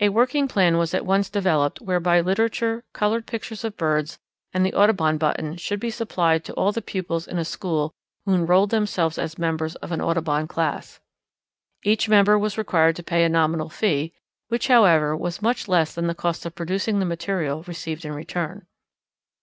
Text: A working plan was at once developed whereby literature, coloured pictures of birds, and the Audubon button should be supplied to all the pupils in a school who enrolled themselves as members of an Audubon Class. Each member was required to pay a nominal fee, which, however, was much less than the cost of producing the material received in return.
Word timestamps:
A 0.00 0.10
working 0.10 0.48
plan 0.48 0.76
was 0.76 0.92
at 0.92 1.06
once 1.06 1.30
developed 1.30 1.80
whereby 1.80 2.20
literature, 2.20 2.84
coloured 2.92 3.24
pictures 3.26 3.64
of 3.64 3.78
birds, 3.78 4.18
and 4.52 4.66
the 4.66 4.74
Audubon 4.74 5.16
button 5.16 5.56
should 5.56 5.80
be 5.80 5.88
supplied 5.88 6.44
to 6.44 6.52
all 6.56 6.72
the 6.72 6.82
pupils 6.82 7.26
in 7.26 7.38
a 7.38 7.42
school 7.46 7.94
who 8.26 8.34
enrolled 8.34 8.68
themselves 8.68 9.16
as 9.16 9.38
members 9.38 9.74
of 9.76 9.92
an 9.92 10.02
Audubon 10.02 10.46
Class. 10.46 11.00
Each 11.82 12.06
member 12.06 12.38
was 12.38 12.58
required 12.58 12.96
to 12.96 13.02
pay 13.02 13.24
a 13.24 13.30
nominal 13.30 13.70
fee, 13.70 14.12
which, 14.48 14.68
however, 14.68 15.16
was 15.16 15.40
much 15.40 15.68
less 15.68 15.94
than 15.94 16.06
the 16.06 16.14
cost 16.14 16.44
of 16.44 16.54
producing 16.54 16.98
the 16.98 17.06
material 17.06 17.62
received 17.62 18.04
in 18.04 18.12
return. 18.12 18.66